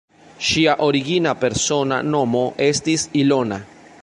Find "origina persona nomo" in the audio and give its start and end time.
0.85-2.43